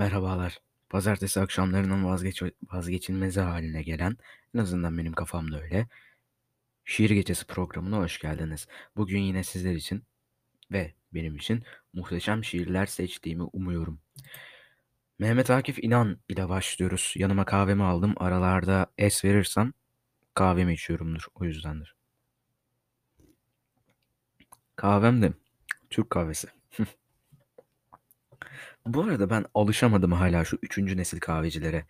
[0.00, 0.58] Merhabalar.
[0.88, 4.16] Pazartesi akşamlarının vazgeç vazgeçilmezi haline gelen,
[4.54, 5.88] en azından benim kafamda öyle,
[6.84, 8.66] Şiir Gecesi programına hoş geldiniz.
[8.96, 10.04] Bugün yine sizler için
[10.72, 14.00] ve benim için muhteşem şiirler seçtiğimi umuyorum.
[15.18, 17.14] Mehmet Akif İnan ile başlıyoruz.
[17.16, 18.14] Yanıma kahvemi aldım.
[18.16, 19.72] Aralarda es verirsem
[20.34, 21.26] kahvemi içiyorumdur.
[21.34, 21.94] O yüzdendir.
[24.76, 25.32] Kahvem de
[25.90, 26.48] Türk kahvesi.
[28.94, 31.86] Bu arada ben alışamadım hala şu üçüncü nesil kahvecilere.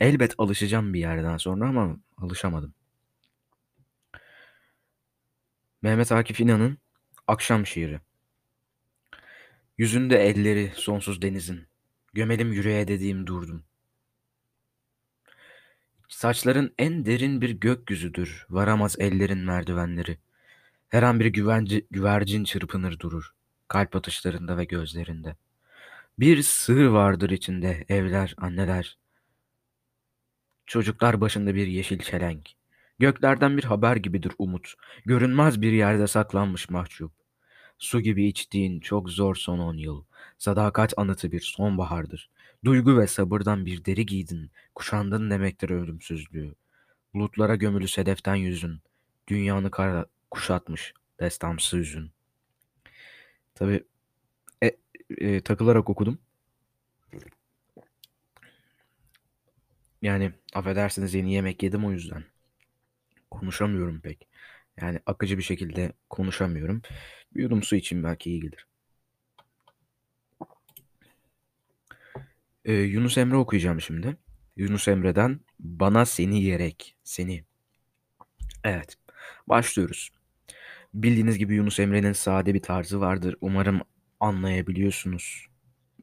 [0.00, 2.74] Elbet alışacağım bir yerden sonra ama alışamadım.
[5.82, 6.78] Mehmet Akif İnan'ın
[7.26, 8.00] Akşam Şiiri.
[9.78, 11.66] Yüzünde elleri sonsuz denizin.
[12.12, 13.64] Gömelim yüreğe dediğim durdum.
[16.08, 18.46] Saçların en derin bir gökyüzüdür.
[18.50, 20.18] Varamaz ellerin merdivenleri.
[20.88, 23.30] Her an bir güvenci, güvercin çırpınır durur.
[23.68, 25.36] Kalp atışlarında ve gözlerinde.
[26.18, 28.98] Bir sır vardır içinde evler, anneler.
[30.66, 32.50] Çocuklar başında bir yeşil çelenk.
[32.98, 34.74] Göklerden bir haber gibidir umut.
[35.06, 37.12] Görünmez bir yerde saklanmış mahcup.
[37.78, 40.04] Su gibi içtiğin çok zor son on yıl.
[40.38, 42.30] Sadakat anıtı bir sonbahardır.
[42.64, 44.50] Duygu ve sabırdan bir deri giydin.
[44.74, 46.54] Kuşandın demektir ölümsüzlüğü.
[47.14, 48.80] Bulutlara gömülü sedeften yüzün.
[49.28, 52.10] Dünyanı kara kuşatmış destansı yüzün.
[53.54, 53.84] Tabi
[55.18, 56.18] e, takılarak okudum.
[60.02, 62.24] Yani affedersiniz yeni yemek yedim o yüzden.
[63.30, 64.28] Konuşamıyorum pek.
[64.80, 66.82] Yani akıcı bir şekilde konuşamıyorum.
[67.34, 68.66] Bir yudum su için belki iyi gelir.
[72.64, 74.16] Ee, Yunus Emre okuyacağım şimdi.
[74.56, 76.96] Yunus Emre'den Bana Seni Gerek.
[77.04, 77.44] Seni.
[78.64, 78.96] Evet.
[79.46, 80.10] Başlıyoruz.
[80.94, 83.36] Bildiğiniz gibi Yunus Emre'nin sade bir tarzı vardır.
[83.40, 83.80] Umarım
[84.20, 85.46] anlayabiliyorsunuz.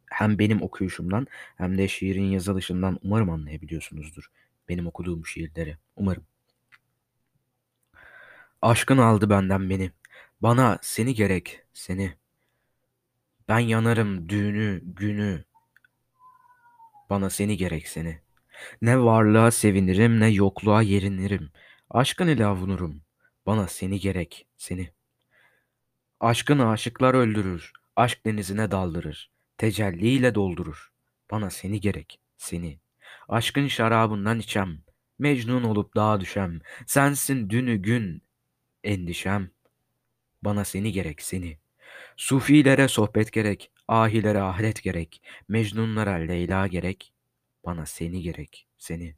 [0.05, 4.31] Hem benim okuyuşumdan hem de şiirin yazılışından umarım anlayabiliyorsunuzdur.
[4.69, 5.77] Benim okuduğum şiirleri.
[5.95, 6.25] Umarım.
[8.61, 9.91] Aşkın aldı benden beni.
[10.41, 12.17] Bana seni gerek, seni.
[13.47, 15.43] Ben yanarım düğünü, günü.
[17.09, 18.21] Bana seni gerek seni.
[18.81, 21.51] Ne varlığa sevinirim ne yokluğa yerinirim.
[21.89, 23.01] Aşkın ile avunurum.
[23.45, 24.91] Bana seni gerek, seni.
[26.19, 27.73] Aşkın aşıklar öldürür.
[27.97, 29.31] Aşk denizine daldırır.
[29.57, 30.91] Tecelliyle doldurur.
[31.31, 32.79] Bana seni gerek, seni.
[33.29, 34.81] Aşkın şarabından içem.
[35.19, 36.59] Mecnun olup dağa düşem.
[36.85, 38.23] Sensin dünü gün,
[38.83, 39.49] endişem.
[40.41, 41.57] Bana seni gerek seni.
[42.17, 47.13] Sufilere sohbet gerek, ahilere ahiret gerek, mecnunlara Leyla gerek,
[47.65, 49.15] bana seni gerek seni.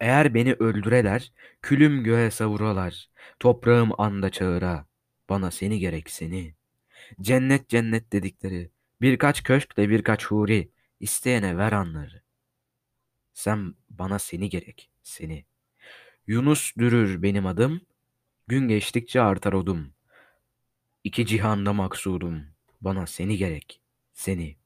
[0.00, 1.32] Eğer beni öldüreler,
[1.62, 3.08] külüm göğe savuralar,
[3.40, 4.86] toprağım anda çağıra,
[5.28, 6.54] bana seni gerek seni.
[7.20, 8.70] Cennet cennet dedikleri,
[9.00, 10.70] birkaç köşkle birkaç huri,
[11.00, 12.22] isteyene ver anları.
[13.32, 15.44] Sen bana seni gerek, seni.
[16.26, 17.80] Yunus dürür benim adım,
[18.46, 19.94] gün geçtikçe artar odum.
[21.04, 22.44] İki cihanda maksudum.
[22.80, 23.80] Bana seni gerek,
[24.12, 24.56] seni.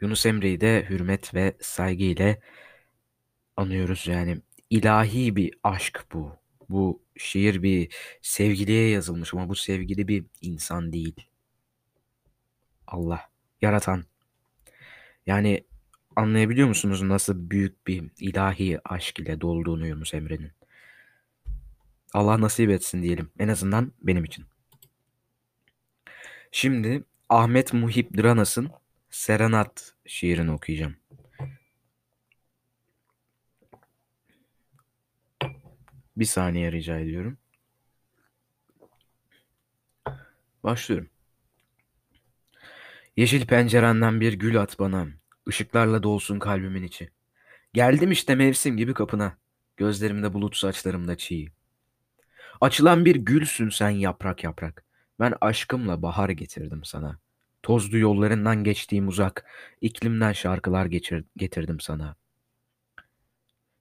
[0.00, 2.40] Yunus Emre'yi de hürmet ve saygı ile
[3.56, 4.38] anıyoruz yani.
[4.70, 6.39] ilahi bir aşk bu.
[6.70, 11.16] Bu şiir bir sevgiliye yazılmış ama bu sevgili bir insan değil.
[12.86, 13.30] Allah,
[13.62, 14.04] yaratan.
[15.26, 15.64] Yani
[16.16, 20.52] anlayabiliyor musunuz nasıl büyük bir ilahi aşk ile dolduğunu Yunus Emre'nin?
[22.12, 23.30] Allah nasip etsin diyelim.
[23.38, 24.44] En azından benim için.
[26.52, 28.70] Şimdi Ahmet Muhip Dranas'ın
[29.10, 30.99] Serenat şiirini okuyacağım.
[36.20, 37.38] Bir saniye rica ediyorum.
[40.64, 41.08] Başlıyorum.
[43.16, 45.08] Yeşil pencerenden bir gül at bana.
[45.48, 47.10] Işıklarla dolsun kalbimin içi.
[47.72, 49.36] Geldim işte mevsim gibi kapına.
[49.76, 51.48] Gözlerimde bulut saçlarımda çiğ.
[52.60, 54.84] Açılan bir gülsün sen yaprak yaprak.
[55.20, 57.18] Ben aşkımla bahar getirdim sana.
[57.62, 59.44] Tozlu yollarından geçtiğim uzak,
[59.80, 62.16] iklimden şarkılar geçir, getirdim sana.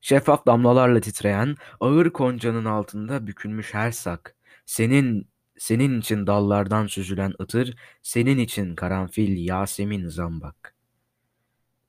[0.02, 4.36] Şeffaf damlalarla titreyen, ağır koncanın altında bükülmüş her sak.
[4.66, 10.76] Senin, senin için dallardan süzülen ıtır, senin için karanfil, yasemin, zambak.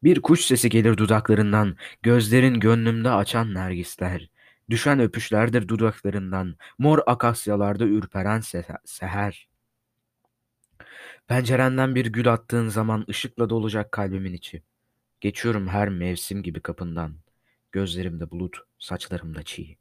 [0.03, 4.31] Bir kuş sesi gelir dudaklarından, gözlerin gönlümde açan nergisler.
[4.71, 8.41] Düşen öpüşlerdir dudaklarından, mor akasyalarda ürperen
[8.85, 9.49] seher.
[11.27, 14.63] Pencerenden bir gül attığın zaman ışıkla dolacak kalbimin içi.
[15.21, 17.15] Geçiyorum her mevsim gibi kapından.
[17.73, 19.77] Gözlerimde bulut, saçlarımda çiğ.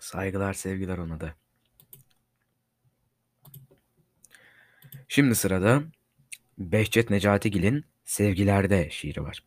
[0.00, 1.34] Saygılar, sevgiler ona da.
[5.08, 5.82] Şimdi sırada
[6.58, 9.44] Behçet Necatigil'in Sevgilerde şiiri var.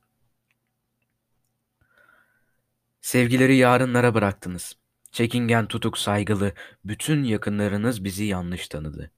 [3.01, 4.77] Sevgileri yarınlara bıraktınız.
[5.11, 6.53] Çekingen tutuk saygılı,
[6.85, 9.11] bütün yakınlarınız bizi yanlış tanıdı.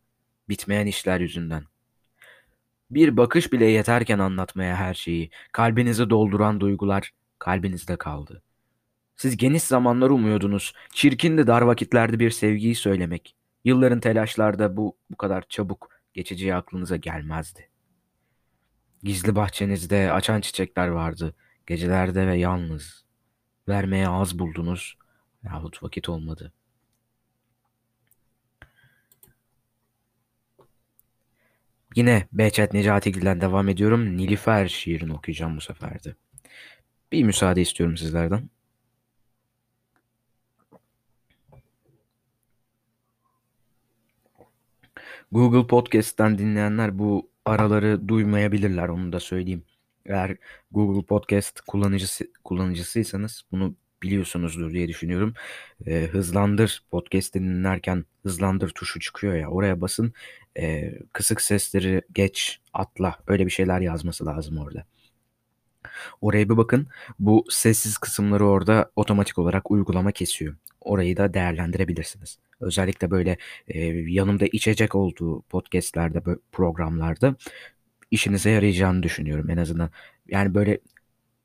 [0.49, 1.65] Bitmeyen işler yüzünden.
[2.93, 8.43] Bir bakış bile yeterken anlatmaya her şeyi, kalbinizi dolduran duygular kalbinizde kaldı.
[9.15, 13.35] Siz geniş zamanlar umuyordunuz, çirkin de dar vakitlerde bir sevgiyi söylemek.
[13.65, 17.69] Yılların telaşlarda bu bu kadar çabuk geçeceği aklınıza gelmezdi.
[19.03, 21.35] Gizli bahçenizde açan çiçekler vardı,
[21.67, 23.05] gecelerde ve yalnız.
[23.67, 24.97] Vermeye az buldunuz
[25.43, 26.53] yahut vakit olmadı.
[31.95, 34.17] Yine Behçet Necatigil'den devam ediyorum.
[34.17, 36.15] Nilüfer şiirini okuyacağım bu sefer de.
[37.11, 38.49] Bir müsaade istiyorum sizlerden.
[45.31, 49.63] Google Podcast'ten dinleyenler bu araları duymayabilirler onu da söyleyeyim.
[50.05, 50.37] Eğer
[50.71, 55.33] Google Podcast kullanıcısı kullanıcısıysanız bunu biliyorsunuzdur diye düşünüyorum.
[55.87, 60.13] Ee, hızlandır podcast dinlerken hızlandır tuşu çıkıyor ya oraya basın.
[60.59, 64.85] Ee, kısık sesleri geç atla öyle bir şeyler yazması lazım orada.
[66.21, 66.87] Oraya bir bakın.
[67.19, 70.55] Bu sessiz kısımları orada otomatik olarak uygulama kesiyor.
[70.81, 72.37] Orayı da değerlendirebilirsiniz.
[72.59, 76.21] Özellikle böyle e, yanımda içecek olduğu podcastlerde,
[76.51, 77.35] programlarda
[78.11, 79.89] işinize yarayacağını düşünüyorum en azından.
[80.27, 80.79] Yani böyle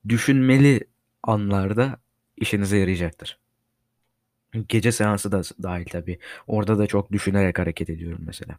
[0.09, 0.81] düşünmeli
[1.23, 1.99] anlarda
[2.40, 3.38] işinize yarayacaktır.
[4.69, 6.19] Gece seansı da dahil tabii.
[6.46, 8.58] Orada da çok düşünerek hareket ediyorum mesela.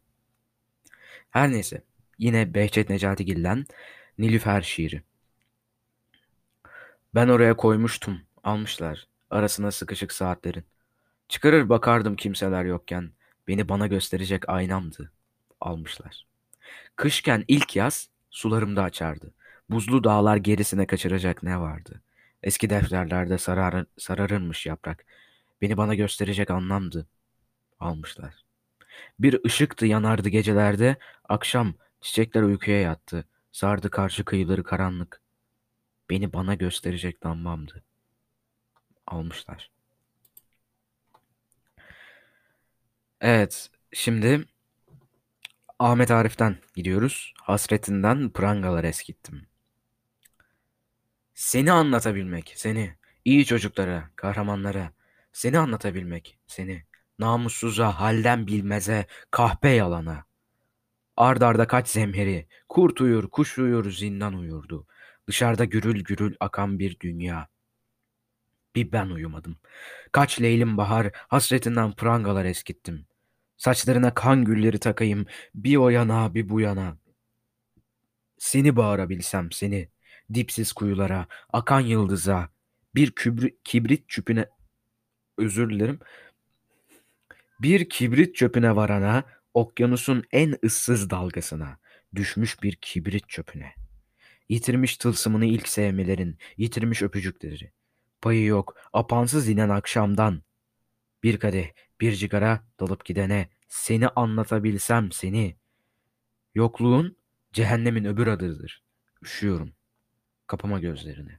[1.30, 1.84] Her neyse.
[2.18, 3.66] Yine Behçet Necatigil'den
[4.18, 5.04] Nilüfer şiiri.
[7.16, 8.22] Ben oraya koymuştum.
[8.44, 9.08] Almışlar.
[9.30, 10.64] Arasına sıkışık saatlerin.
[11.30, 13.12] Çıkarır bakardım kimseler yokken.
[13.48, 15.12] Beni bana gösterecek aynamdı.
[15.62, 16.26] Almışlar.
[16.96, 19.34] Kışken ilk yaz sularımda açardı.
[19.70, 22.02] Buzlu dağlar gerisine kaçıracak ne vardı?
[22.44, 25.06] Eski defterlerde sarar, sararırmış yaprak.
[25.62, 27.08] Beni bana gösterecek anlamdı.
[27.80, 28.46] Almışlar.
[29.20, 30.98] Bir ışıktı yanardı gecelerde.
[31.30, 33.26] Akşam çiçekler uykuya yattı.
[33.52, 35.22] Sardı karşı kıyıları karanlık.
[36.10, 37.84] Beni bana gösterecek damlamdı.
[39.08, 39.72] Almışlar.
[43.22, 44.46] Evet, şimdi
[45.80, 47.34] Ahmet Arif'ten gidiyoruz.
[47.42, 49.48] Hasretinden prangalar eskittim.
[51.40, 52.96] Seni anlatabilmek, seni,
[53.26, 54.94] iyi çocuklara, kahramanlara,
[55.34, 56.84] seni anlatabilmek, seni,
[57.20, 60.26] namussuza, halden bilmeze, kahpe yalana.
[61.18, 64.88] Ard arda kaç zemheri, kurt uyur, kuş uyur, zindan uyurdu.
[65.28, 67.48] Dışarıda gürül gürül akan bir dünya.
[68.76, 69.58] Bir ben uyumadım.
[70.12, 73.06] Kaç leylim bahar, hasretinden prangalar eskittim.
[73.58, 75.26] Saçlarına kan gülleri takayım,
[75.56, 76.98] bir o yana bir bu yana.
[78.38, 79.90] Seni bağırabilsem seni,
[80.34, 82.50] dipsiz kuyulara, akan yıldıza,
[82.96, 84.50] bir kübri, kibrit çöpüne,
[85.38, 86.00] özür dilerim,
[87.60, 89.24] bir kibrit çöpüne varana,
[89.54, 91.80] okyanusun en ıssız dalgasına,
[92.16, 93.74] düşmüş bir kibrit çöpüne.
[94.50, 97.72] Yitirmiş tılsımını ilk sevmelerin, yitirmiş öpücükleri.
[98.22, 100.44] Payı yok, apansız inen akşamdan.
[101.24, 101.70] Bir kadeh,
[102.02, 105.58] bir cigara dalıp gidene, seni anlatabilsem seni.
[106.56, 107.18] Yokluğun
[107.54, 108.84] cehennemin öbür adıdır.
[109.22, 109.74] Üşüyorum.
[110.50, 111.32] Kapama gözlerini.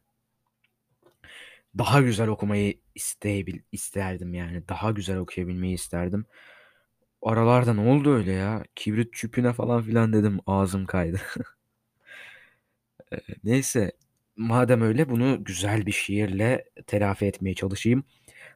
[1.79, 4.69] Daha güzel okumayı isteyebil isterdim yani.
[4.69, 6.25] Daha güzel okuyabilmeyi isterdim.
[7.23, 8.62] Aralarda ne oldu öyle ya?
[8.76, 10.40] Kibrit çüpüne falan filan dedim.
[10.47, 11.21] Ağzım kaydı.
[13.45, 13.93] Neyse
[14.37, 18.05] madem öyle bunu güzel bir şiirle telafi etmeye çalışayım.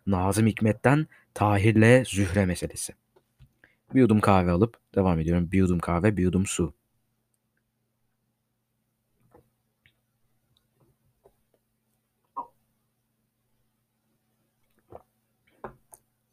[0.06, 2.94] Nazım Hikmet'ten Tahir'le Zühre meselesi.
[3.94, 5.52] Bir yudum kahve alıp devam ediyorum.
[5.52, 6.74] Bir yudum kahve, bir yudum su.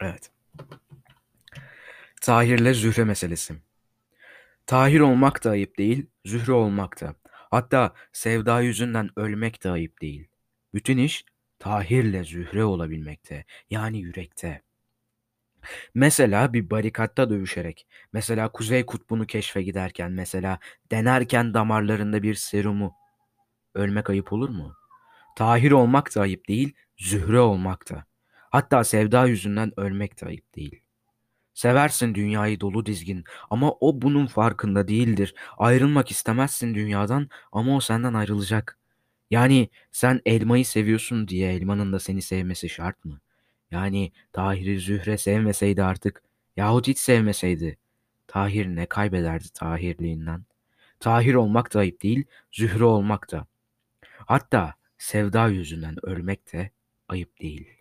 [0.02, 0.32] Evet.
[2.22, 3.56] Tahir'le Zühre meselesi.
[4.66, 7.16] Tahir olmak da ayıp değil, Zühre olmak da.
[7.32, 10.28] Hatta sevda yüzünden ölmek de ayıp değil.
[10.74, 11.26] Bütün iş
[11.60, 13.46] Tahir'le Zühre olabilmekte.
[13.70, 14.62] Yani yürekte.
[15.94, 20.60] Mesela bir barikatta dövüşerek, mesela Kuzey Kutbu'nu keşfe giderken, mesela
[20.92, 22.96] denerken damarlarında bir serumu.
[23.76, 24.76] Ölmek ayıp olur mu?
[25.36, 28.06] Tahir olmak da ayıp değil, Zühre olmak da.
[28.52, 30.82] Hatta sevda yüzünden ölmek de ayıp değil.
[31.54, 35.36] Seversin dünyayı dolu dizgin ama o bunun farkında değildir.
[35.58, 38.80] Ayrılmak istemezsin dünyadan ama o senden ayrılacak.
[39.32, 43.20] Yani sen elmayı seviyorsun diye elmanın da seni sevmesi şart mı?
[43.72, 46.24] Yani Tahir'i Zühre sevmeseydi artık
[46.58, 47.78] yahut hiç sevmeseydi
[48.28, 50.46] Tahir ne kaybederdi Tahirliğinden?
[51.00, 53.48] Tahir olmak da ayıp değil, Zühre olmak da.
[54.18, 56.72] Hatta sevda yüzünden ölmek de
[57.10, 57.81] ayıp değil.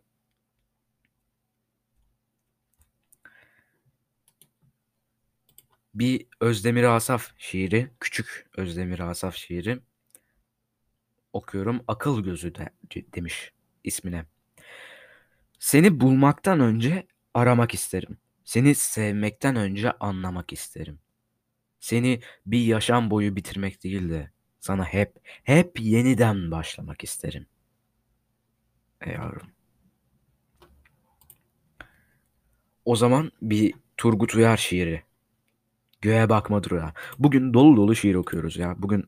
[5.95, 9.81] Bir Özdemir Asaf şiiri, küçük Özdemir Asaf şiiri
[11.33, 11.85] okuyorum.
[11.89, 12.71] Akıl gözü de,
[13.15, 13.53] demiş
[13.85, 14.25] ismine.
[15.59, 18.19] Seni bulmaktan önce aramak isterim.
[18.45, 20.99] Seni sevmekten önce anlamak isterim.
[21.81, 24.31] Seni bir yaşam boyu bitirmek değil de
[24.61, 27.47] sana hep, hep yeniden başlamak isterim.
[29.01, 29.51] Ey yavrum.
[32.85, 35.03] O zaman bir Turgut Uyar şiiri.
[36.01, 36.93] Göğe bakma durağa.
[37.19, 38.75] Bugün dolu dolu şiir okuyoruz ya.
[38.79, 39.05] Bugün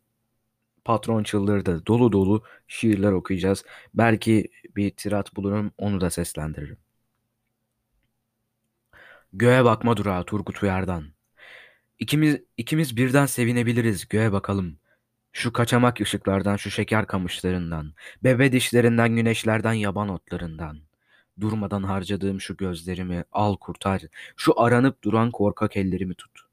[0.84, 1.86] patron çıldırdı.
[1.86, 3.64] Dolu dolu şiirler okuyacağız.
[3.94, 6.78] Belki bir tirat bulurum onu da seslendiririm.
[9.32, 11.04] Göğe bakma durağı Turgut Uyar'dan.
[11.98, 14.78] İkimiz, ikimiz birden sevinebiliriz göğe bakalım.
[15.32, 17.94] Şu kaçamak ışıklardan, şu şeker kamışlarından,
[18.24, 20.80] bebe dişlerinden, güneşlerden, yaban otlarından.
[21.40, 24.02] Durmadan harcadığım şu gözlerimi al kurtar,
[24.36, 26.51] şu aranıp duran korkak ellerimi tut.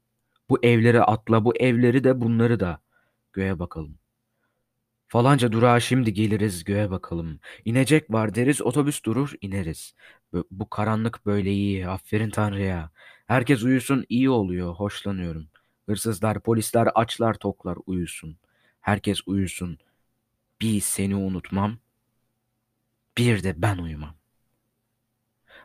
[0.50, 2.80] Bu evleri atla, bu evleri de bunları da.
[3.32, 3.98] Göğe bakalım.
[5.08, 7.40] Falanca durağa şimdi geliriz göğe bakalım.
[7.64, 9.94] İnecek var deriz otobüs durur ineriz.
[10.32, 12.90] Bu, bu karanlık böyle iyi aferin Tanrı'ya.
[13.26, 15.48] Herkes uyusun iyi oluyor hoşlanıyorum.
[15.86, 18.38] Hırsızlar polisler açlar toklar uyusun.
[18.80, 19.78] Herkes uyusun.
[20.60, 21.78] Bir seni unutmam.
[23.18, 24.19] Bir de ben uyumam.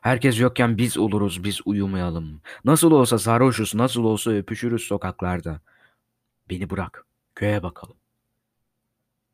[0.05, 2.41] Herkes yokken biz oluruz biz uyumayalım.
[2.65, 5.62] Nasıl olsa sarhoşuz nasıl olsa öpüşürüz sokaklarda.
[6.50, 7.95] Beni bırak köye bakalım.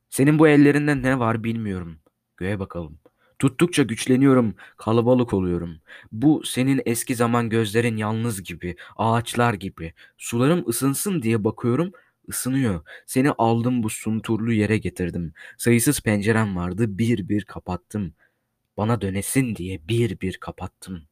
[0.09, 1.97] Senin bu ellerinde ne var bilmiyorum.
[2.37, 2.99] Göğe bakalım.
[3.39, 5.77] Tuttukça güçleniyorum, kalabalık oluyorum.
[6.11, 9.93] Bu senin eski zaman gözlerin yalnız gibi, ağaçlar gibi.
[10.17, 11.91] Sularım ısınsın diye bakıyorum,
[12.29, 12.81] ısınıyor.
[13.05, 15.33] Seni aldım bu sunturlu yere getirdim.
[15.57, 18.13] Sayısız pencerem vardı, bir bir kapattım.
[18.77, 21.07] Bana dönesin diye bir bir kapattım.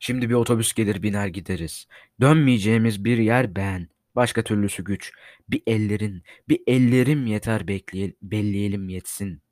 [0.00, 1.86] Şimdi bir otobüs gelir biner gideriz.
[2.20, 3.88] Dönmeyeceğimiz bir yer ben.
[4.16, 5.12] Başka türlüsü güç.
[5.48, 9.42] Bir ellerin, bir ellerim yeter bekleye, belleyelim yetsin.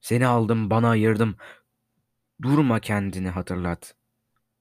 [0.00, 1.36] Seni aldım, bana ayırdım.
[2.42, 3.94] Durma kendini hatırlat.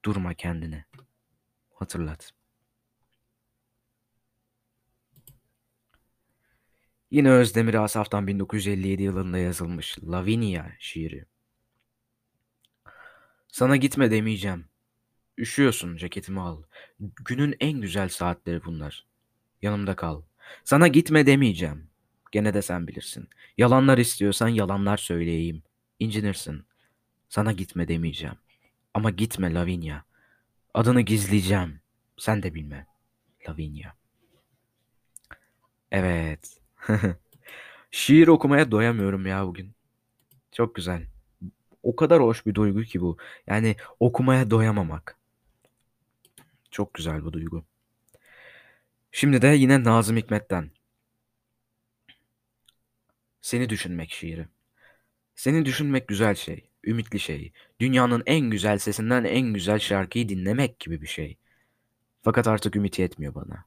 [0.06, 0.86] Durma kendini.
[1.74, 2.32] Hatırlat.
[7.14, 11.26] Yine Özdemir Asaf'tan 1957 yılında yazılmış Lavinia şiiri.
[13.48, 14.66] Sana gitme demeyeceğim.
[15.38, 16.64] Üşüyorsun ceketimi al.
[17.00, 19.06] Günün en güzel saatleri bunlar.
[19.62, 20.22] Yanımda kal.
[20.64, 21.90] Sana gitme demeyeceğim.
[22.32, 23.30] Gene de sen bilirsin.
[23.58, 25.64] Yalanlar istiyorsan yalanlar söyleyeyim.
[26.00, 26.66] İncinirsin.
[27.30, 28.36] Sana gitme demeyeceğim.
[28.94, 30.02] Ama gitme Lavinia.
[30.74, 31.80] Adını gizleyeceğim.
[32.18, 32.88] Sen de bilme.
[33.50, 33.92] Lavinia.
[35.92, 36.63] Evet.
[37.92, 39.72] Şiir okumaya doyamıyorum ya bugün.
[40.52, 41.08] Çok güzel.
[41.84, 43.18] O kadar hoş bir duygu ki bu.
[43.48, 45.18] Yani okumaya doyamamak.
[46.72, 47.64] Çok güzel bu duygu.
[49.12, 50.72] Şimdi de yine Nazım Hikmet'ten.
[53.42, 54.48] Seni düşünmek şiiri.
[55.36, 57.52] Seni düşünmek güzel şey, ümitli şey.
[57.80, 61.38] Dünyanın en güzel sesinden en güzel şarkıyı dinlemek gibi bir şey.
[62.22, 63.66] Fakat artık ümit yetmiyor bana.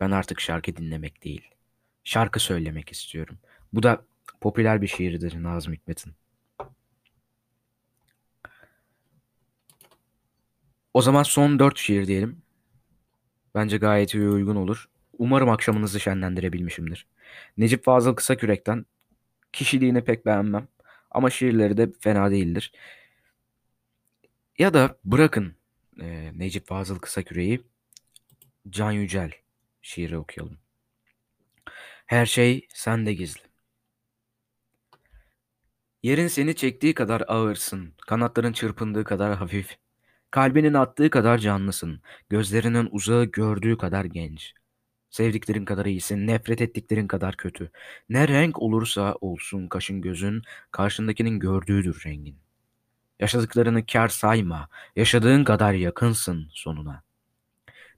[0.00, 1.50] Ben artık şarkı dinlemek değil,
[2.06, 3.38] şarkı söylemek istiyorum.
[3.72, 4.04] Bu da
[4.40, 6.12] popüler bir şiirdir Nazım Hikmet'in.
[10.94, 12.42] O zaman son dört şiir diyelim.
[13.54, 14.88] Bence gayet iyi uygun olur.
[15.18, 17.06] Umarım akşamınızı şenlendirebilmişimdir.
[17.56, 18.86] Necip Fazıl Kısakürek'ten
[19.52, 20.68] kişiliğini pek beğenmem.
[21.10, 22.72] Ama şiirleri de fena değildir.
[24.58, 25.54] Ya da bırakın
[26.00, 27.64] e, Necip Fazıl Kısakürek'i
[28.70, 29.30] Can Yücel
[29.82, 30.65] şiiri okuyalım.
[32.06, 33.40] Her şey sende gizli.
[36.02, 39.76] Yerin seni çektiği kadar ağırsın, kanatların çırpındığı kadar hafif.
[40.30, 42.02] Kalbinin attığı kadar canlısın.
[42.28, 44.54] Gözlerinin uzağı gördüğü kadar genç.
[45.10, 47.70] Sevdiklerin kadar iyisin, nefret ettiklerin kadar kötü.
[48.08, 52.38] Ne renk olursa olsun kaşın gözün, karşındakinin gördüğüdür rengin.
[53.20, 57.02] Yaşadıklarını kar sayma, yaşadığın kadar yakınsın sonuna.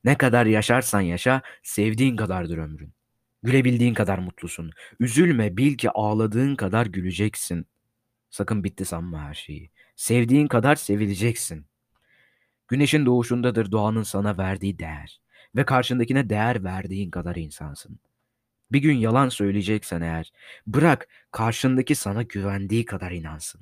[0.05, 2.98] Ne kadar yaşarsan yaşa, sevdiğin kadardır ömrün.
[3.42, 4.71] Gülebildiğin kadar mutlusun.
[5.00, 7.66] Üzülme, bil ki ağladığın kadar güleceksin.
[8.30, 9.71] Sakın bitti sanma her şeyi.
[9.97, 11.66] Sevdiğin kadar sevileceksin.
[12.68, 15.21] Güneşin doğuşundadır doğanın sana verdiği değer
[15.57, 17.99] ve karşındakine değer verdiğin kadar insansın.
[18.73, 20.33] Bir gün yalan söyleyeceksen eğer,
[20.66, 23.61] bırak karşındaki sana güvendiği kadar inansın.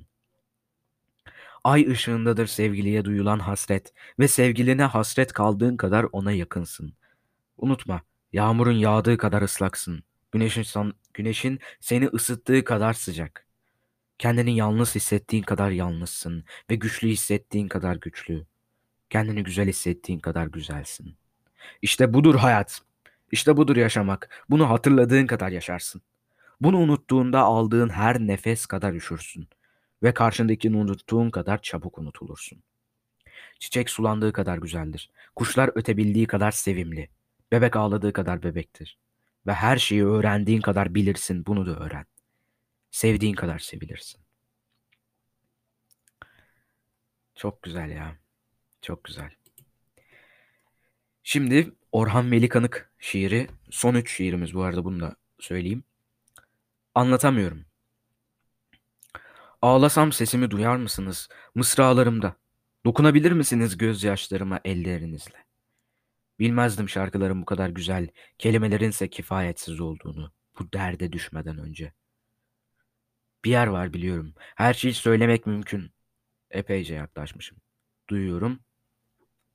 [1.63, 6.93] Ay ışığındadır sevgiliye duyulan hasret ve sevgiline hasret kaldığın kadar ona yakınsın.
[7.57, 8.01] Unutma,
[8.37, 10.03] yağmurun yağdığı kadar ıslaksın.
[10.31, 13.47] Güneşin, san- güneşin seni ısıttığı kadar sıcak.
[14.17, 18.45] Kendini yalnız hissettiğin kadar yalnızsın ve güçlü hissettiğin kadar güçlü.
[19.09, 21.15] Kendini güzel hissettiğin kadar güzelsin.
[21.81, 22.81] İşte budur hayat.
[23.31, 24.45] İşte budur yaşamak.
[24.49, 26.01] Bunu hatırladığın kadar yaşarsın.
[26.61, 29.47] Bunu unuttuğunda aldığın her nefes kadar üşürsün
[30.03, 32.63] ve karşındakini unuttuğun kadar çabuk unutulursun.
[33.59, 35.11] Çiçek sulandığı kadar güzeldir.
[35.35, 37.16] Kuşlar ötebildiği kadar sevimli.
[37.51, 38.97] Bebek ağladığı kadar bebektir.
[39.47, 42.05] Ve her şeyi öğrendiğin kadar bilirsin, bunu da öğren.
[42.91, 44.21] Sevdiğin kadar sevilirsin.
[47.35, 48.15] Çok güzel ya.
[48.81, 49.31] Çok güzel.
[51.23, 52.49] Şimdi Orhan Veli
[52.99, 53.47] şiiri.
[53.69, 55.83] Son üç şiirimiz bu arada bunu da söyleyeyim.
[56.95, 57.65] Anlatamıyorum.
[59.61, 62.35] Ağlasam sesimi duyar mısınız mısralarımda?
[62.85, 65.46] Dokunabilir misiniz gözyaşlarıma ellerinizle?
[66.39, 71.93] Bilmezdim şarkıların bu kadar güzel, kelimelerin ise kifayetsiz olduğunu bu derde düşmeden önce.
[73.45, 74.33] Bir yer var biliyorum.
[74.37, 75.91] Her şeyi söylemek mümkün.
[76.51, 77.57] Epeyce yaklaşmışım.
[78.09, 78.59] Duyuyorum,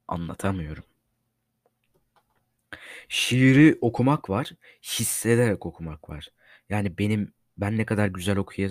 [0.09, 0.85] anlatamıyorum.
[3.09, 6.29] Şiiri okumak var, hissederek okumak var.
[6.69, 8.71] Yani benim ben ne kadar güzel okuya,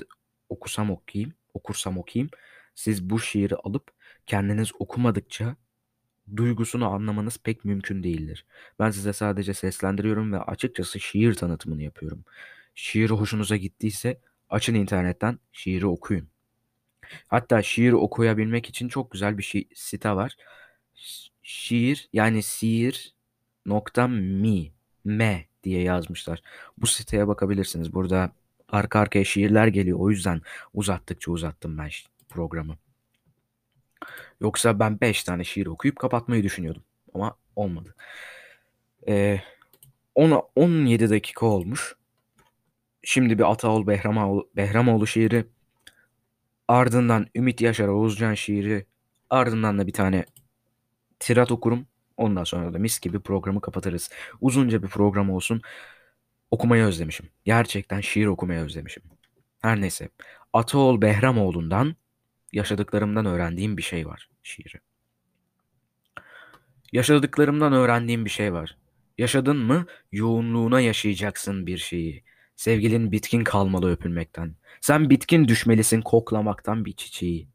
[0.50, 2.30] okusam okuyayım, okursam okuyayım,
[2.76, 3.92] siz bu şiiri alıp
[4.26, 5.56] kendiniz okumadıkça
[6.38, 8.46] duygusunu anlamanız pek mümkün değildir.
[8.80, 12.26] Ben size sadece seslendiriyorum ve açıkçası şiir tanıtımını yapıyorum.
[12.76, 16.28] Şiir hoşunuza gittiyse açın internetten şiiri okuyun.
[17.28, 20.36] Hatta şiir okuyabilmek için çok güzel bir şi- site var.
[21.44, 23.16] Şiir yani şiir
[23.66, 24.72] nokta mi
[25.06, 26.42] me diye yazmışlar.
[26.78, 27.94] Bu siteye bakabilirsiniz.
[27.94, 28.32] Burada
[28.70, 30.00] arka arkaya şiirler geliyor.
[30.00, 30.42] O yüzden
[30.74, 31.90] uzattıkça uzattım ben
[32.30, 32.78] programı.
[34.42, 36.84] Yoksa ben 5 tane şiir okuyup kapatmayı düşünüyordum.
[37.14, 37.96] Ama olmadı.
[39.08, 39.42] Ee,
[40.16, 41.96] 10, 17 dakika olmuş.
[43.04, 45.46] Şimdi bir Ataol Behramoğlu, Behramoğlu şiiri.
[46.68, 48.86] Ardından Ümit Yaşar Oğuzcan şiiri.
[49.30, 50.26] Ardından da bir tane
[51.20, 51.88] tirat okurum.
[52.18, 54.10] Ondan sonra da mis gibi programı kapatırız.
[54.42, 55.62] Uzunca bir program olsun.
[56.52, 57.30] Okumayı özlemişim.
[57.46, 59.04] Gerçekten şiir okumayı özlemişim.
[59.60, 60.10] Her neyse.
[60.54, 61.96] Ataol Behramoğlu'ndan
[62.54, 64.80] yaşadıklarımdan öğrendiğim bir şey var şiiri.
[66.92, 68.78] Yaşadıklarımdan öğrendiğim bir şey var.
[69.18, 72.24] Yaşadın mı yoğunluğuna yaşayacaksın bir şeyi.
[72.56, 74.56] Sevgilin bitkin kalmalı öpülmekten.
[74.82, 77.48] Sen bitkin düşmelisin koklamaktan bir çiçeği.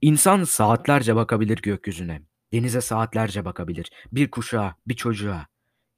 [0.00, 2.22] İnsan saatlerce bakabilir gökyüzüne.
[2.52, 3.90] Denize saatlerce bakabilir.
[4.12, 5.46] Bir kuşağa, bir çocuğa.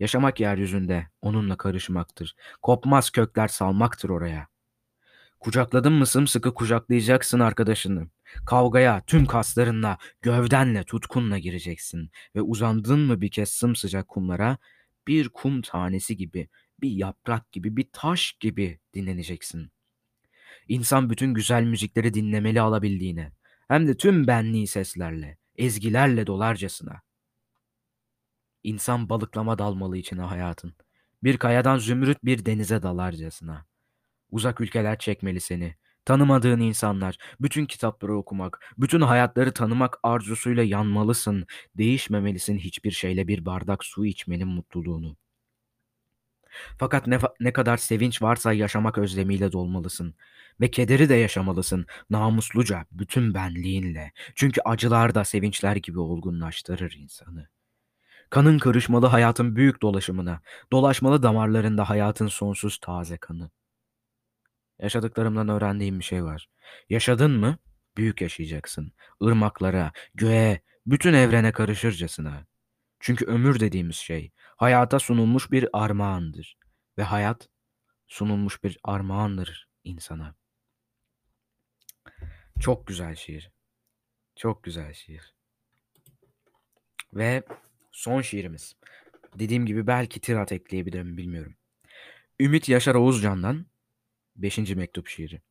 [0.00, 2.37] Yaşamak yeryüzünde onunla karışmaktır.
[2.62, 4.48] Kopmaz kökler salmaktır oraya.
[5.40, 8.07] Kucakladın mı sımsıkı kucaklayacaksın arkadaşını.
[8.47, 12.11] Kavgaya tüm kaslarınla, gövdenle, tutkunla gireceksin.
[12.37, 14.59] Ve uzandın mı bir kez sımsıcak kumlara,
[15.09, 16.49] bir kum tanesi gibi,
[16.81, 19.71] bir yaprak gibi, bir taş gibi dinleneceksin.
[20.69, 23.33] İnsan bütün güzel müzikleri dinlemeli alabildiğine,
[23.69, 27.03] hem de tüm benliği seslerle, ezgilerle dolarcasına.
[28.62, 30.75] İnsan balıklama dalmalı içine hayatın.
[31.23, 33.66] Bir kayadan zümrüt bir denize dalarcasına.
[34.31, 35.77] Uzak ülkeler çekmeli seni.
[36.05, 41.47] Tanımadığın insanlar, bütün kitapları okumak, bütün hayatları tanımak arzusuyla yanmalısın.
[41.75, 45.17] Değişmemelisin hiçbir şeyle bir bardak su içmenin mutluluğunu.
[46.79, 50.15] Fakat ne, ne kadar sevinç varsa yaşamak özlemiyle dolmalısın.
[50.61, 54.13] Ve kederi de yaşamalısın namusluca, bütün benliğinle.
[54.35, 57.49] Çünkü acılar da sevinçler gibi olgunlaştırır insanı.
[58.31, 60.41] Kanın karışmalı hayatın büyük dolaşımına,
[60.73, 63.51] dolaşmalı damarlarında hayatın sonsuz taze kanı.
[64.83, 66.49] Yaşadıklarımdan öğrendiğim bir şey var.
[66.90, 67.59] Yaşadın mı?
[67.97, 68.93] Büyük yaşayacaksın.
[69.21, 72.47] Irmaklara, göğe, bütün evrene karışırcasına.
[73.01, 76.59] Çünkü ömür dediğimiz şey hayata sunulmuş bir armağandır.
[76.99, 77.49] Ve hayat
[78.07, 80.35] sunulmuş bir armağandır insana.
[82.61, 83.51] Çok güzel şiir.
[84.37, 85.35] Çok güzel şiir.
[87.14, 87.43] Ve
[87.93, 88.77] son şiirimiz.
[89.38, 91.55] Dediğim gibi belki tirat ekleyebilirim bilmiyorum.
[92.40, 93.66] Ümit Yaşar Oğuzcan'dan
[94.42, 95.42] Beşinci mektup şiiri.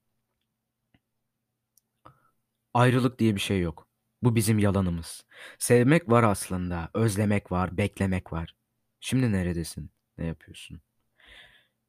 [2.73, 3.87] Ayrılık diye bir şey yok.
[4.21, 5.25] Bu bizim yalanımız.
[5.59, 8.55] Sevmek var aslında, özlemek var, beklemek var.
[8.99, 9.91] Şimdi neredesin?
[10.17, 10.81] Ne yapıyorsun?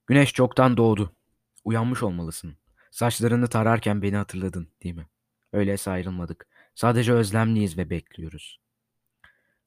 [0.06, 1.16] Güneş çoktan doğdu.
[1.64, 2.56] Uyanmış olmalısın.
[2.90, 5.06] Saçlarını tararken beni hatırladın, değil mi?
[5.52, 6.46] Öyleyse ayrılmadık.
[6.74, 8.60] Sadece özlemliyiz ve bekliyoruz.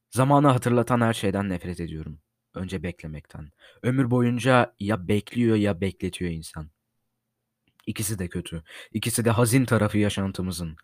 [0.10, 2.20] Zamanı hatırlatan her şeyden nefret ediyorum.
[2.54, 3.52] Önce beklemekten.
[3.84, 6.70] Ömür boyunca ya bekliyor ya bekletiyor insan.
[7.88, 8.64] İkisi de kötü.
[8.92, 10.78] İkisi de hazin tarafı yaşantımızın.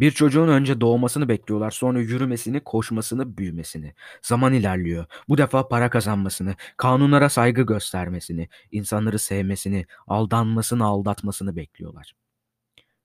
[0.00, 3.94] Bir çocuğun önce doğmasını bekliyorlar, sonra yürümesini, koşmasını, büyümesini.
[4.22, 5.06] Zaman ilerliyor.
[5.28, 12.14] Bu defa para kazanmasını, kanunlara saygı göstermesini, insanları sevmesini, aldanmasını, aldatmasını bekliyorlar.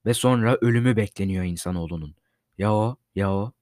[0.06, 2.16] Ve sonra ölümü bekleniyor insanoğlunun.
[2.58, 3.54] Ya o, ya o.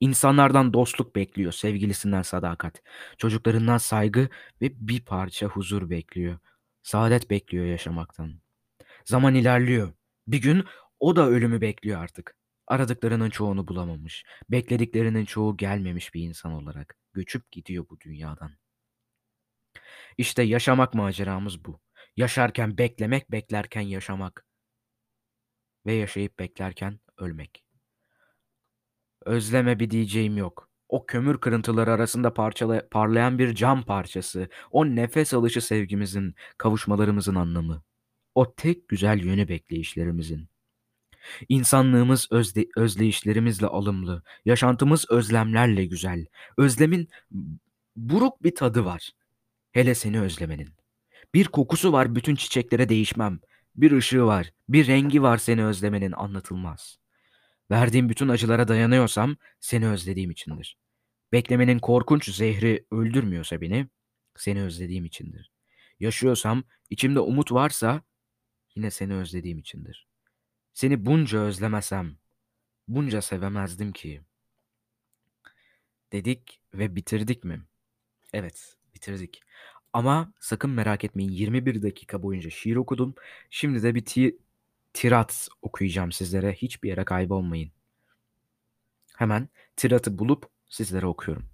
[0.00, 2.82] İnsanlardan dostluk bekliyor, sevgilisinden sadakat,
[3.18, 4.28] çocuklarından saygı
[4.62, 6.38] ve bir parça huzur bekliyor.
[6.82, 8.40] Saadet bekliyor yaşamaktan.
[9.04, 9.92] Zaman ilerliyor.
[10.26, 10.64] Bir gün
[11.00, 12.36] o da ölümü bekliyor artık.
[12.66, 18.52] Aradıklarının çoğunu bulamamış, beklediklerinin çoğu gelmemiş bir insan olarak göçüp gidiyor bu dünyadan.
[20.18, 21.80] İşte yaşamak maceramız bu.
[22.16, 24.46] Yaşarken beklemek, beklerken yaşamak
[25.86, 27.64] ve yaşayıp beklerken ölmek.
[29.26, 30.70] Özleme bir diyeceğim yok.
[30.88, 37.82] O kömür kırıntıları arasında parçala parlayan bir cam parçası, o nefes alışı sevgimizin, kavuşmalarımızın anlamı.
[38.34, 40.48] O tek güzel yönü bekleyişlerimizin.
[41.48, 46.26] İnsanlığımız özde, özleyişlerimizle alımlı, yaşantımız özlemlerle güzel.
[46.56, 47.08] Özlemin
[47.96, 49.10] buruk bir tadı var.
[49.72, 50.68] Hele seni özlemenin.
[51.34, 53.40] Bir kokusu var bütün çiçeklere değişmem.
[53.76, 56.98] Bir ışığı var, bir rengi var seni özlemenin anlatılmaz.
[57.70, 60.78] Verdiğim bütün acılara dayanıyorsam seni özlediğim içindir.
[61.32, 63.88] Beklemenin korkunç zehri öldürmüyorsa beni,
[64.36, 65.50] seni özlediğim içindir.
[66.00, 68.02] Yaşıyorsam, içimde umut varsa
[68.74, 70.06] yine seni özlediğim içindir.
[70.72, 72.16] Seni bunca özlemesem,
[72.88, 74.22] bunca sevemezdim ki.
[76.12, 77.64] Dedik ve bitirdik mi?
[78.32, 79.42] Evet, bitirdik.
[79.92, 83.14] Ama sakın merak etmeyin 21 dakika boyunca şiir okudum.
[83.50, 84.38] Şimdi de bir ti
[84.94, 86.52] tirat okuyacağım sizlere.
[86.52, 87.72] Hiçbir yere kaybolmayın.
[89.16, 91.50] Hemen tiratı bulup sizlere okuyorum.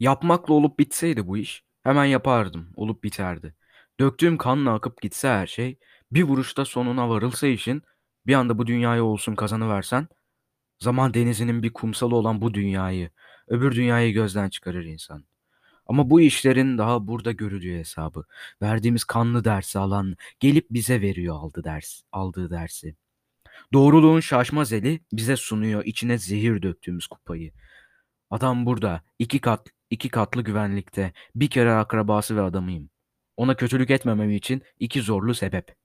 [0.00, 3.54] Yapmakla olup bitseydi bu iş, hemen yapardım, olup biterdi.
[4.00, 5.78] Döktüğüm kanla akıp gitse her şey,
[6.12, 7.82] bir vuruşta sonuna varılsa işin,
[8.26, 10.08] bir anda bu dünyayı olsun kazanıversen,
[10.78, 13.10] zaman denizinin bir kumsalı olan bu dünyayı,
[13.48, 15.24] öbür dünyayı gözden çıkarır insan.
[15.86, 18.24] Ama bu işlerin daha burada görüldüğü hesabı,
[18.62, 22.94] verdiğimiz kanlı dersi alan, gelip bize veriyor aldı ders, aldığı dersi.
[23.72, 27.52] Doğruluğun şaşmaz eli bize sunuyor içine zehir döktüğümüz kupayı.
[28.30, 32.90] Adam burada, iki kat, iki katlı güvenlikte, bir kere akrabası ve adamıyım.
[33.40, 35.76] Ona kötülük etmemem için iki zorlu sebep.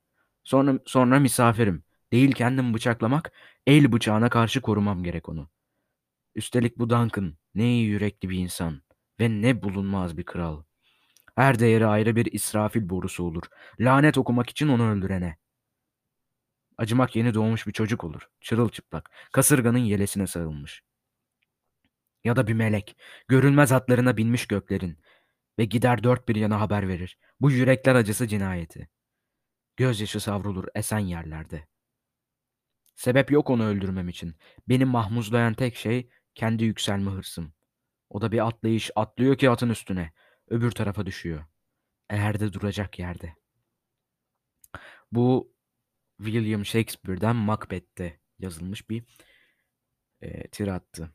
[0.44, 1.84] Sonra, sonra misafirim.
[2.12, 3.32] Değil kendim bıçaklamak,
[3.68, 5.50] el bıçağına karşı korumam gerek onu.
[6.36, 8.82] Üstelik bu Duncan ne iyi yürekli bir insan
[9.20, 10.63] ve ne bulunmaz bir kral.
[11.36, 13.44] Her değeri ayrı bir İsrafil borusu olur.
[13.80, 15.38] Lanet okumak için onu öldürene.
[16.78, 18.30] Acımak yeni doğmuş bir çocuk olur.
[18.41, 20.84] Çırılçıplak, kasırganın yelesine sarılmış.
[22.24, 25.00] Ya da bir melek, görünmez atlarına binmiş göklerin
[25.60, 27.18] ve gider dört bir yana haber verir.
[27.39, 28.89] Bu yürekler acısı cinayeti.
[29.78, 31.68] Gözyaşı savrulur esen yerlerde.
[32.96, 34.36] Sebep yok onu öldürmem için.
[34.70, 37.54] Beni mahmuzlayan tek şey kendi yükselme hırsım.
[38.10, 40.13] O da bir atlayış atlıyor ki atın üstüne.
[40.48, 41.46] Öbür tarafa düşüyor.
[42.10, 43.36] Eğer de duracak yerde.
[45.12, 45.56] Bu
[46.18, 49.04] William Shakespeare'den Macbeth'te yazılmış bir
[50.22, 51.13] e, tirattı.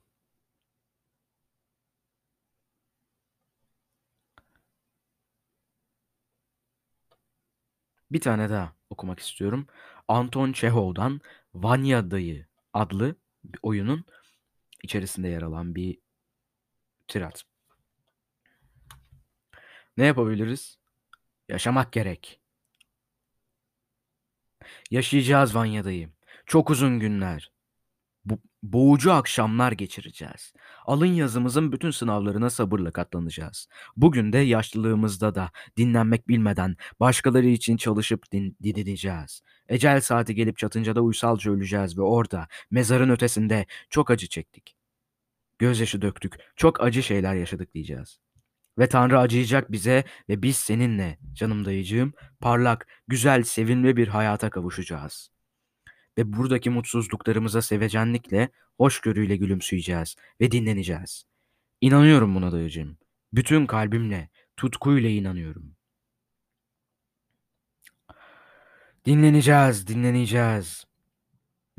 [8.12, 9.66] Bir tane daha okumak istiyorum.
[10.08, 11.20] Anton Çehov'dan
[11.54, 14.04] Vanya Dayı adlı bir oyunun
[14.82, 15.98] içerisinde yer alan bir
[17.08, 17.44] tirat.
[19.96, 20.78] Ne yapabiliriz?
[21.48, 22.40] Yaşamak gerek.
[24.90, 26.10] Yaşayacağız Vanya'dayı.
[26.46, 27.52] Çok uzun günler.
[28.24, 30.52] Bu, boğucu akşamlar geçireceğiz.
[30.86, 33.68] Alın yazımızın bütün sınavlarına sabırla katlanacağız.
[33.96, 39.42] Bugün de yaşlılığımızda da dinlenmek bilmeden başkaları için çalışıp din, didineceğiz.
[39.68, 44.76] Ecel saati gelip çatınca da uysalca öleceğiz ve orada mezarın ötesinde çok acı çektik.
[45.58, 48.20] Gözyaşı döktük, çok acı şeyler yaşadık diyeceğiz.
[48.78, 55.30] Ve Tanrı acıyacak bize ve biz seninle canım dayıcığım parlak, güzel, sevimli bir hayata kavuşacağız.
[56.20, 61.24] Ve buradaki mutsuzluklarımıza sevecenlikle, hoşgörüyle gülümseyeceğiz ve dinleneceğiz.
[61.80, 62.98] İnanıyorum buna dayıcığım.
[63.32, 65.76] Bütün kalbimle, tutkuyla inanıyorum.
[69.06, 70.84] Dinleneceğiz, dinleneceğiz.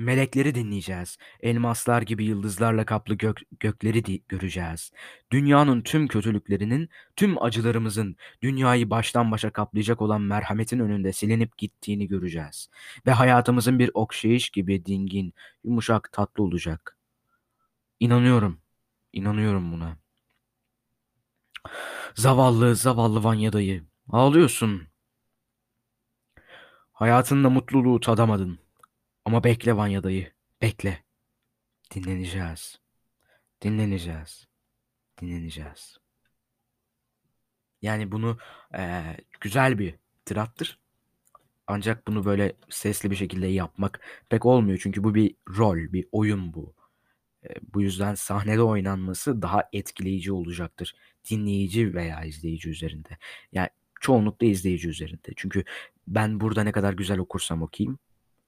[0.01, 1.17] Melekleri dinleyeceğiz.
[1.41, 4.91] Elmaslar gibi yıldızlarla kaplı gök, gökleri di- göreceğiz.
[5.31, 12.69] Dünyanın tüm kötülüklerinin, tüm acılarımızın dünyayı baştan başa kaplayacak olan merhametin önünde silinip gittiğini göreceğiz.
[13.07, 15.33] Ve hayatımızın bir okşayış gibi dingin,
[15.63, 16.97] yumuşak, tatlı olacak.
[17.99, 18.61] İnanıyorum.
[19.13, 19.97] İnanıyorum buna.
[22.15, 23.83] Zavallı, zavallı Vanya dayı.
[24.09, 24.87] Ağlıyorsun.
[26.93, 28.60] Hayatında mutluluğu tadamadın.
[29.31, 30.31] Ama bekle Vanya dayı.
[30.61, 31.03] Bekle.
[31.95, 32.79] Dinleneceğiz.
[33.61, 34.47] Dinleneceğiz.
[35.21, 35.97] Dinleneceğiz.
[37.81, 38.37] Yani bunu
[38.73, 40.79] eee, güzel bir tirattır.
[41.67, 44.79] Ancak bunu böyle sesli bir şekilde yapmak pek olmuyor.
[44.83, 46.75] Çünkü bu bir rol, bir oyun bu.
[47.43, 50.95] E, bu yüzden sahnede oynanması daha etkileyici olacaktır.
[51.29, 53.17] Dinleyici veya izleyici üzerinde.
[53.51, 53.69] Yani
[54.01, 55.33] çoğunlukla izleyici üzerinde.
[55.35, 55.63] Çünkü
[56.07, 57.99] ben burada ne kadar güzel okursam okuyayım.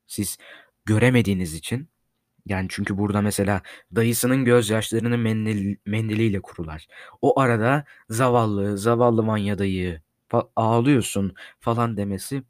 [0.07, 0.37] Siz
[0.85, 1.89] göremediğiniz için
[2.45, 3.61] yani çünkü burada mesela
[3.95, 6.87] dayısının gözyaşlarını mendil, mendiliyle kurular.
[7.21, 12.43] O arada zavallı, zavallı Vanya dayı fa- ağlıyorsun falan demesi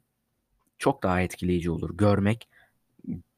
[0.78, 1.96] çok daha etkileyici olur.
[1.96, 2.48] Görmek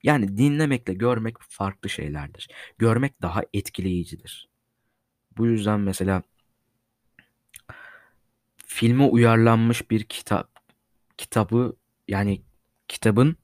[0.02, 2.48] yani dinlemekle görmek farklı şeylerdir.
[2.78, 4.48] Görmek daha etkileyicidir.
[5.38, 6.22] Bu yüzden mesela
[8.66, 10.50] filme uyarlanmış bir kitap
[11.18, 11.76] kitabı
[12.08, 12.42] yani
[12.88, 13.36] kitabın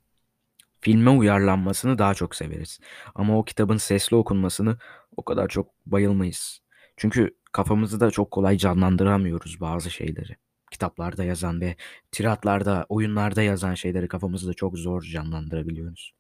[0.83, 2.81] filme uyarlanmasını daha çok severiz.
[3.15, 4.79] Ama o kitabın sesli okunmasını
[5.17, 6.61] o kadar çok bayılmayız.
[6.97, 10.37] Çünkü kafamızda çok kolay canlandıramıyoruz bazı şeyleri.
[10.71, 11.77] Kitaplarda yazan ve
[12.13, 16.13] tiratlarda, oyunlarda yazan şeyleri kafamızda çok zor canlandırabiliyoruz.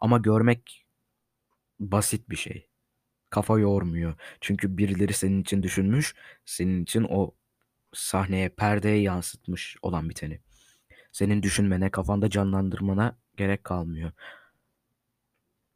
[0.00, 0.86] Ama görmek
[1.80, 2.68] basit bir şey.
[3.30, 4.14] Kafa yormuyor.
[4.40, 6.14] Çünkü birileri senin için düşünmüş,
[6.46, 7.34] senin için o
[7.92, 10.40] sahneye, perdeye yansıtmış olan biteni.
[11.12, 14.12] Senin düşünmene, kafanda canlandırmana gerek kalmıyor.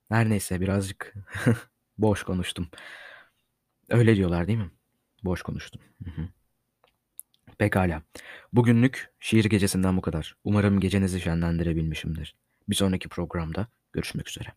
[0.09, 1.15] Her neyse birazcık
[1.99, 2.69] boş konuştum.
[3.89, 4.71] Öyle diyorlar değil mi?
[5.25, 5.81] Boş konuştum.
[7.59, 8.03] Pekala.
[8.53, 10.37] Bugünlük şiir gecesinden bu kadar.
[10.45, 12.37] Umarım gecenizi şenlendirebilmişimdir.
[12.69, 14.55] Bir sonraki programda görüşmek üzere.